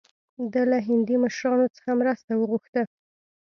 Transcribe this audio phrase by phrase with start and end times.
[0.53, 2.81] ده له هندي مشرانو څخه مرسته وغوښته.